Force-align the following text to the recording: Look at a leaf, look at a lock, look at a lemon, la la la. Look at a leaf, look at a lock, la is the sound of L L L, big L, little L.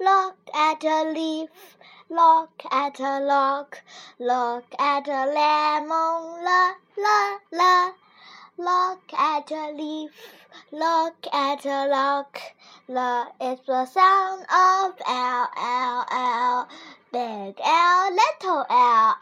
Look 0.00 0.36
at 0.54 0.84
a 0.84 1.10
leaf, 1.12 1.50
look 2.08 2.62
at 2.70 3.00
a 3.00 3.20
lock, 3.20 3.80
look 4.18 4.64
at 4.78 5.08
a 5.08 5.26
lemon, 5.26 6.44
la 6.44 6.74
la 6.96 7.38
la. 7.50 7.92
Look 8.56 9.12
at 9.12 9.50
a 9.50 9.72
leaf, 9.72 10.10
look 10.70 11.26
at 11.32 11.64
a 11.64 11.86
lock, 11.86 12.40
la 12.88 13.26
is 13.40 13.60
the 13.66 13.86
sound 13.86 14.42
of 14.42 14.94
L 15.06 15.50
L 15.56 16.06
L, 16.10 16.68
big 17.12 17.60
L, 17.64 18.10
little 18.10 18.66
L. 18.70 19.16